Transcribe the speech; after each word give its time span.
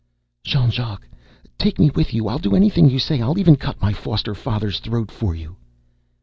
"Jean 0.43 0.71
Jacques, 0.71 1.07
take 1.59 1.77
me 1.77 1.91
with 1.91 2.11
you! 2.11 2.27
I'll 2.27 2.39
do 2.39 2.55
anything 2.55 2.89
you 2.89 2.97
say! 2.97 3.21
I'll 3.21 3.37
even 3.37 3.55
cut 3.55 3.79
my 3.79 3.93
foster 3.93 4.33
father's 4.33 4.79
throat 4.79 5.11
for 5.11 5.35
you!" 5.35 5.57